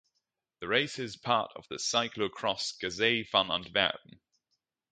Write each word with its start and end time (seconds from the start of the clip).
The 0.61 0.67
race 0.67 0.97
is 0.97 1.15
part 1.15 1.51
of 1.55 1.67
the 1.67 1.75
Cyclo-cross 1.75 2.71
Gazet 2.79 3.27
van 3.31 3.51
Antwerpen. 3.51 4.19